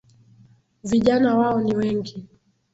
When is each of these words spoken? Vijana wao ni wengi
Vijana 0.83 1.37
wao 1.37 1.61
ni 1.61 1.75
wengi 1.75 2.29